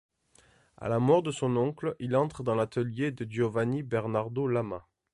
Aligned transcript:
À 0.77 0.89
la 0.89 0.97
mort 0.97 1.21
de 1.21 1.29
son 1.29 1.55
oncle, 1.57 1.95
il 1.99 2.15
entre 2.15 2.41
dans 2.41 2.55
l'atelier 2.55 3.11
de 3.11 3.23
Giovanni 3.31 3.83
Bernardo 3.83 4.47
Lama. 4.47 4.87